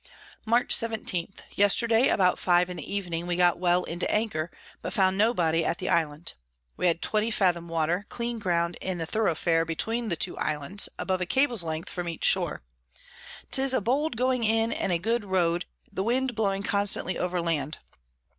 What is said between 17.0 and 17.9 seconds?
over Land.